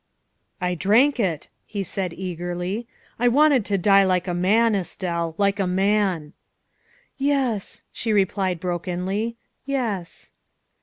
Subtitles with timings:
[0.69, 2.87] "I drank it," he said eagerly,"
[3.19, 6.33] I wanted to die like a man, Estelle like a man.""
[7.19, 9.37] Yes," she replied brokenly,"
[9.67, 10.31] yes."